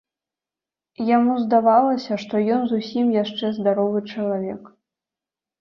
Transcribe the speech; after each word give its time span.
Яму 1.09 1.35
здавалася, 1.43 2.17
што 2.25 2.41
ён 2.55 2.61
зусім 2.71 3.13
яшчэ 3.23 3.45
здаровы 3.59 3.99
чалавек. 4.11 4.63